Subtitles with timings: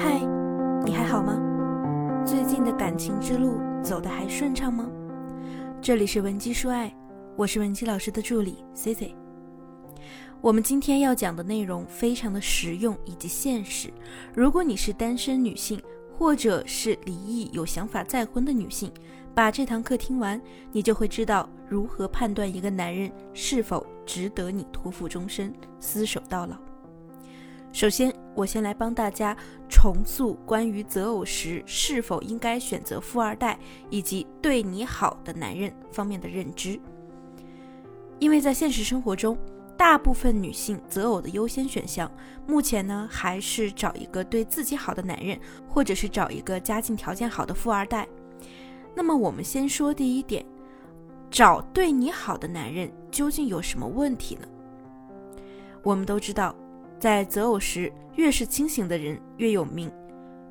[0.00, 0.20] 嗨，
[0.84, 1.36] 你还好吗？
[2.24, 4.88] 最近的感情之路走得还顺畅吗？
[5.82, 6.94] 这里是文姬说爱，
[7.36, 9.12] 我是文姬老师的助理 C C。
[10.40, 13.92] 我们今天要讲的内容非常的实用以及现实。
[14.32, 15.82] 如果你是单身女性，
[16.16, 18.92] 或者是离异有想法再婚的女性，
[19.34, 20.40] 把这堂课听完，
[20.70, 26.56] 你就会知道如何判断一个男人是否值得你托付终身、厮守到老。
[27.70, 29.36] 首先，我先来帮大家
[29.68, 33.58] 重塑关于择偶时是否应该选择富二代
[33.90, 36.80] 以及对你好的男人方面的认知。
[38.18, 39.38] 因为在现实生活中，
[39.76, 42.10] 大部分女性择偶的优先选项，
[42.46, 48.08] 目前呢还是找一个对自己好的男人，或者是找一个家境条件好的富二代。
[48.92, 50.44] 那么我们先说第一点，
[51.30, 54.48] 找对你好的男人究竟有什么问题呢？
[55.84, 56.52] 我们都知道。
[56.98, 59.90] 在择偶时，越是清醒的人越有命，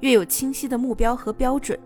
[0.00, 1.78] 越有清晰的目标和标准。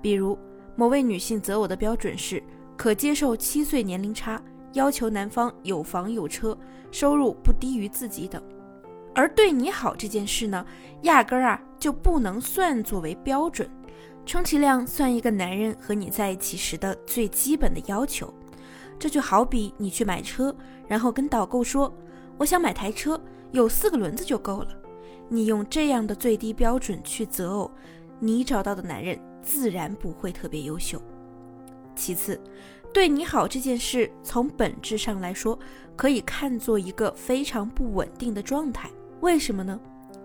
[0.00, 0.38] 比如，
[0.76, 2.42] 某位女性择偶的标准是
[2.76, 4.40] 可接受七岁年龄差，
[4.74, 6.56] 要求男方有房有车，
[6.92, 8.40] 收入不低于自己等。
[9.14, 10.64] 而对你好这件事呢，
[11.02, 13.68] 压根儿啊就不能算作为标准，
[14.24, 18.32] 充其量算一个男人和你在一起时的最基本的要求。
[18.96, 20.54] 这就好比你去买车，
[20.86, 21.92] 然后跟导购说
[22.38, 23.20] ：“我想买台车。”
[23.52, 24.68] 有四个轮子就够了。
[25.28, 27.70] 你用这样的最低标准去择偶，
[28.18, 31.00] 你找到的男人自然不会特别优秀。
[31.94, 32.40] 其次，
[32.92, 35.58] 对你好这件事，从本质上来说，
[35.96, 38.90] 可以看作一个非常不稳定的状态。
[39.20, 39.78] 为什么呢？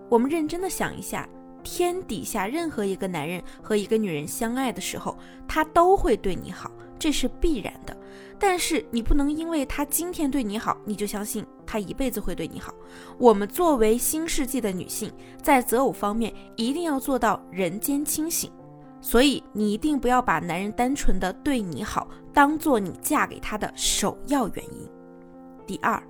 [0.10, 1.28] 我们认真的想一下，
[1.64, 6.70] 天底下任何一个男人和一个女人相爱的时候，他都会对你好，
[7.00, 7.98] 这是必然的。
[8.38, 12.74] 但是你不能因为他今天对你好，你就相信他一辈子会对你好。
[13.18, 18.52] 我们作为新世纪的女性，在择偶方面一定要做到人间清醒。
[19.00, 24.90] 所以你一定不要把男人单纯的对你好当做你嫁给他的首要原因。
[25.68, 26.02] 第二，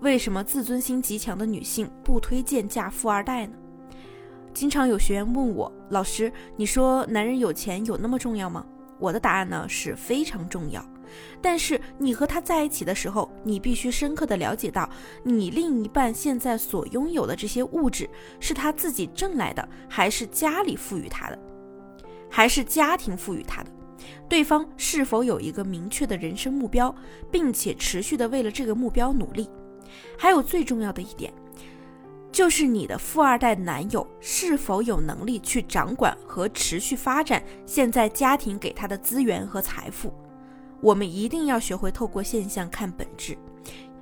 [0.00, 3.52] 为什么自尊心极强的女性不推荐嫁富二代呢？
[4.58, 8.66] 经常有学员问我，老师，你说男人有钱有那么重要吗？
[8.98, 10.84] 我的答案呢是非常重要。
[11.40, 14.90] 但是你和他在一起的时候，你必须深刻的了解到，
[15.22, 18.10] 你另一半现在所拥有的这些物质
[18.40, 21.38] 是他自己挣来的，还是家里赋予他的，
[22.28, 23.70] 还是家庭赋予他的？
[24.28, 26.92] 对方是否有一个明确的人生目标，
[27.30, 29.48] 并且持续的为了这个目标努力？
[30.18, 31.32] 还有最重要的一点，
[32.38, 40.14] 就是你的富二代男友是否有能力去掌管和持续发展现在家庭给他的资源和财富？
[40.80, 43.36] 我们一定要学会透过现象看本质，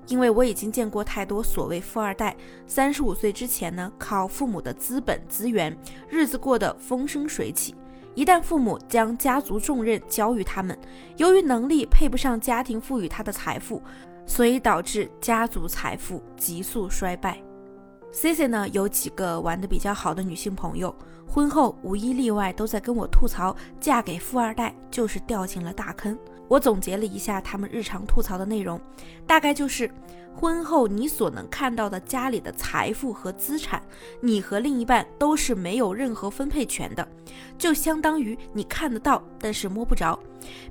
[0.06, 2.36] 因为我已经见过太多所谓富二代，
[2.66, 5.74] 三十五岁之前呢，靠父母的资本资源，
[6.06, 7.74] 日子过得风生水起。
[8.14, 10.78] 一旦父母将家族重任交于他们，
[11.16, 13.80] 由于能力配不上家庭赋予他的财富，
[14.26, 17.42] 所以导致家族财富急速衰败。
[18.16, 20.92] C C 呢，有几个玩的比较好的女性朋友，
[21.28, 26.18] 婚后无一例外都在跟我吐槽，嫁给富二代就是掉进了大坑。
[26.48, 28.80] 我总结了一下他们日常吐槽的内容，
[29.26, 29.90] 大概就是
[30.34, 33.82] 婚后你所能看到的家里的财富和资产，
[34.22, 37.06] 你和另一半都是没有任何分配权的，
[37.58, 40.18] 就相当于你看得到，但是摸不着。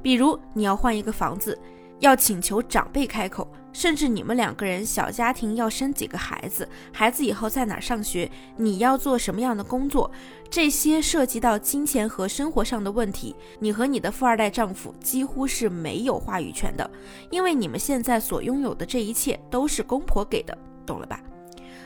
[0.01, 1.55] 比如你要换一个房子。
[2.00, 10.11] 要请求长辈开口，甚至你们两个人小家庭要生几个孩子，孩子以后在哪上学，你要做什么样的工作，
[10.50, 16.89] 这些涉及到金钱和生活上的问题，你和你的富二代丈夫几乎是没有话语权的，
[17.29, 21.22] 因为你们现在所拥有的这一切都是公婆给的，懂了吧？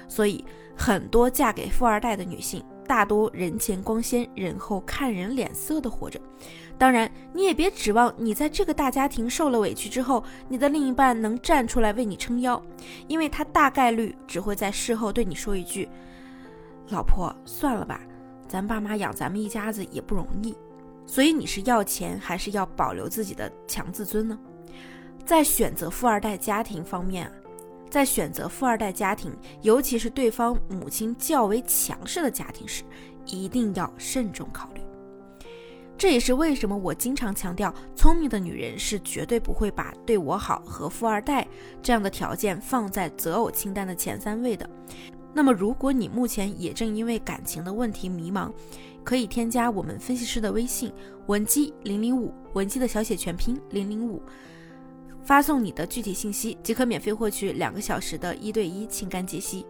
[0.08, 0.44] 所以
[0.76, 2.64] 很多嫁给富二代的女性。
[2.88, 6.20] 大多人前光鲜，人后看人脸色的活着。
[6.80, 12.60] 当然，你也别指望你在这个大家庭受了委屈之后，你的另一半能站出来为你撑腰，
[13.08, 15.90] 因为他大概率只会在事后对你说一句
[16.90, 18.00] ：“老婆，算了吧，
[18.48, 20.56] 咱爸妈养咱们一家子也不容易。”
[21.06, 24.40] 所以你是要钱，还是要保留自己的强自尊呢？
[25.26, 27.30] 在选择富二代家庭方面。
[27.90, 32.84] 在选择富二代家庭，尤其是对方母亲较为强势的家庭时，
[33.26, 34.82] 一定要慎重考虑。
[36.00, 41.46] 这也是为什么我经常强调，聪明的女人是绝对不会把对我好和富二代
[41.84, 44.68] 这样的条件放在择偶清单的前三位的。
[45.34, 48.50] 那么，如果你目前也正因为感情的问题迷茫，
[49.04, 50.90] 可以添加我们分析师的微信
[51.28, 54.22] 文姬零零五，文姬的小写全拼零零五。
[55.22, 59.66] 发送你的具体信息即可免费获取两个小时的一对一情感解析。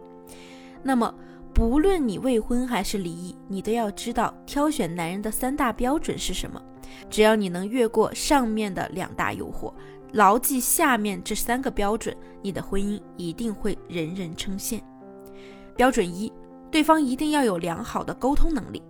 [0.80, 1.12] 那么，
[1.60, 6.58] 不论你未婚还是离异，你都要知道挑选男人的三大标准是什么。
[7.10, 9.70] 只要你能越过上面的两大诱惑，
[10.12, 14.80] 牢记下面这三个标准，你的婚姻一定会人人称羡。
[15.76, 16.32] 标准一，
[16.70, 18.82] 对方一定要有良好的沟通能力。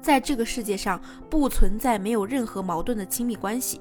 [0.00, 3.80] 在这个世界上，不存在没有任何矛盾的亲密关系。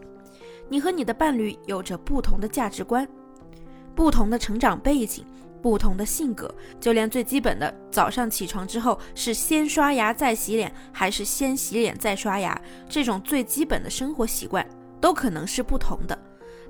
[0.68, 3.08] 你和你的伴侣有着不同的价值观、
[3.94, 5.24] 不同的成长背景、
[5.66, 12.56] 不同的性格，就连最基本的早上起床之后是先刷牙再洗脸，还是先洗脸再刷牙，
[12.88, 14.64] 这种最基本的生活习惯
[15.02, 16.16] 都可能是不同的。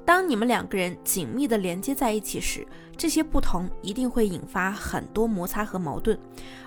[0.05, 2.65] 当你们两个人紧密的连接在一起时，
[2.95, 6.17] 这些不同一定会引发很多摩擦和矛盾，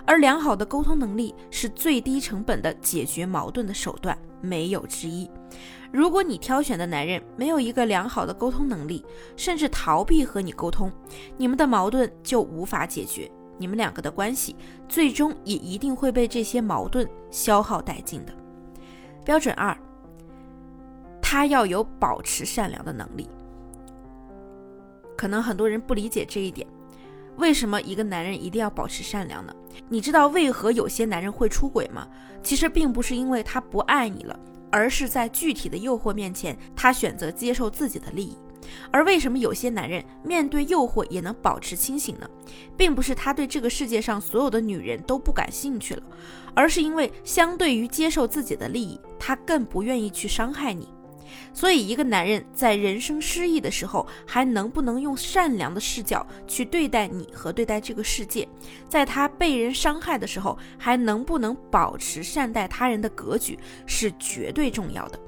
[0.04, 5.30] 而良好的沟通能力是最低成本的解决矛盾的手段，没有之一。
[5.92, 9.06] 如果你挑选的男人没有一个良好的沟通能力，
[9.36, 10.90] 甚至逃避和你沟通，
[11.36, 14.56] 你们的矛盾就无法解决，你们两个的关系
[14.88, 18.32] 最终也一定会被这些矛盾消耗殆尽的。
[19.24, 19.78] 标准二。
[21.30, 23.28] 他要有保持善良的能力。
[25.14, 26.66] 可能很多人不理解这一点，
[27.36, 29.54] 为什么一个男人一定要保持善良呢？
[29.90, 32.08] 你知道为何有些男人会出轨吗？
[32.42, 34.40] 其实并不是因为他不爱你了，
[34.70, 38.34] 而是在具体的诱惑面前，他选择接受自己的利益。
[38.90, 42.26] 而为什么有些男人面对诱惑也能保持清醒呢？
[42.74, 46.02] 并不是他对这个世界上所有的女人都不感兴趣了，
[46.54, 50.88] 而是因为相对于接受自己的利益，他更不愿意去伤害你。
[51.52, 58.48] 所以，一个男人在人生失意的时候，还能不能用善良的视角去对待你和对待这个世界？
[58.88, 65.18] 在他被人伤害的时候，还能不能保持善待他人的格局，是绝对重要的。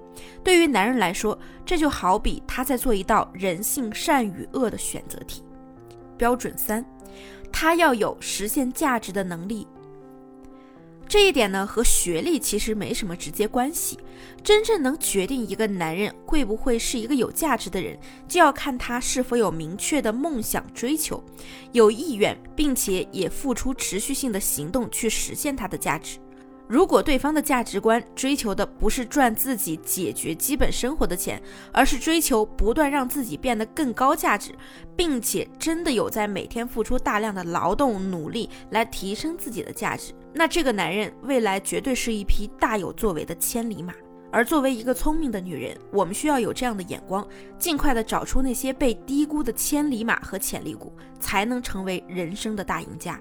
[0.44, 5.42] 对于男人来说，这就好比他在做一道人性善与恶的选择题。
[6.16, 6.84] 标准三，
[7.50, 9.66] 他要有实现价值的能力。
[11.10, 13.98] 这一点呢，和学历其实没什么直接关系。
[14.44, 17.98] 真正能决定一个男人会不会是一个有价值的人，
[18.28, 21.20] 就要看他是否有明确的梦想追求，
[21.72, 26.20] 有意愿，并且也付出持续性的行动去实现他的价值。
[26.70, 34.54] 如果对方的价值观追求的不是赚自己解决基本生活的钱，而是追求不断让自己变得更高价值，
[34.96, 43.92] 并且真的有在每天付出大量的劳动努力来提升自己的价值，那这个男人未来绝对是一匹大有作为的千里马。
[44.30, 47.26] 而作为一个聪明的女人，我们需要有这样的眼光，
[47.58, 53.20] 尽快的找出那些被低估的千里马和潜力股，才能成为人生的大赢家。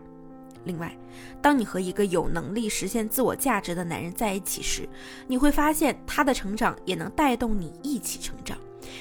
[0.69, 0.95] 另外，
[1.41, 4.87] 当你和一个有能力实现自我价值的男人在一起时，
[5.25, 8.55] 你会发现他的成长也能带动你一起成长，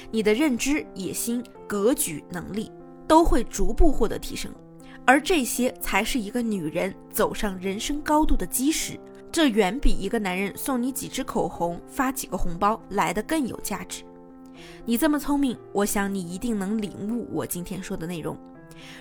[0.09, 2.71] 你的认知、野心、格局、能力
[3.07, 4.51] 都会逐步获得提升，
[5.05, 8.99] 而这些才是一个女人走上人生高度的基石。
[9.31, 14.03] 这远比一个男人送你几支口红、发几个红包来的更有价值。
[14.85, 18.37] 你这么聪明，我想你一定能领悟我今天说的内容。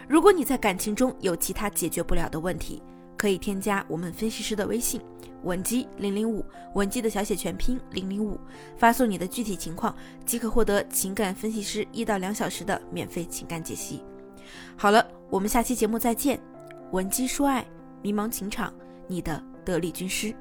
[0.08, 2.82] 如果你在感情中有其他解决不了的问题，
[3.16, 5.00] 可以添加我们分析师的微信
[5.44, 6.44] 文姬零零五，
[6.74, 8.38] 文姬的小写全拼零零五，
[8.76, 9.94] 发送你的具体情况
[10.24, 14.02] 即可获得情感分析师一到两小时的免费情感解析。
[14.76, 16.40] 好了，我们下期节目再见。
[16.92, 17.66] 文姬说爱，
[18.02, 18.72] 迷茫情场，
[19.06, 20.34] 你的得力军师。